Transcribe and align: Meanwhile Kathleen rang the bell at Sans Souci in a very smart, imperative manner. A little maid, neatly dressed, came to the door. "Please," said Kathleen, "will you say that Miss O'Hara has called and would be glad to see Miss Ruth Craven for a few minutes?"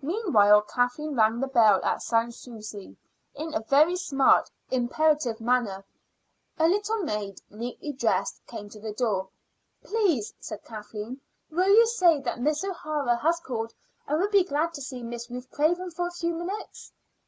Meanwhile 0.00 0.62
Kathleen 0.72 1.16
rang 1.16 1.40
the 1.40 1.48
bell 1.48 1.82
at 1.84 2.00
Sans 2.00 2.38
Souci 2.38 2.96
in 3.34 3.52
a 3.54 3.60
very 3.68 3.96
smart, 3.96 4.48
imperative 4.70 5.40
manner. 5.40 5.84
A 6.60 6.68
little 6.68 6.98
maid, 7.02 7.40
neatly 7.50 7.90
dressed, 7.92 8.40
came 8.46 8.68
to 8.68 8.78
the 8.78 8.92
door. 8.92 9.30
"Please," 9.82 10.32
said 10.38 10.62
Kathleen, 10.62 11.20
"will 11.50 11.74
you 11.74 11.88
say 11.88 12.20
that 12.20 12.38
Miss 12.40 12.62
O'Hara 12.62 13.16
has 13.16 13.40
called 13.40 13.74
and 14.06 14.20
would 14.20 14.30
be 14.30 14.44
glad 14.44 14.74
to 14.74 14.80
see 14.80 15.02
Miss 15.02 15.28
Ruth 15.28 15.50
Craven 15.50 15.90
for 15.90 16.06
a 16.06 16.12
few 16.12 16.34
minutes?" 16.34 16.92